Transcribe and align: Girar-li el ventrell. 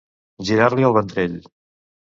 Girar-li 0.49 0.89
el 0.89 0.97
ventrell. 0.99 1.39